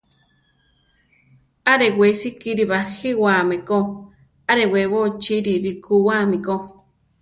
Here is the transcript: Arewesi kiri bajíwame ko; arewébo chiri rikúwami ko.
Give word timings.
Arewesi 1.71 2.27
kiri 2.39 2.63
bajíwame 2.71 3.57
ko; 3.67 3.79
arewébo 4.51 4.99
chiri 5.21 5.53
rikúwami 5.63 6.37
ko. 6.45 6.55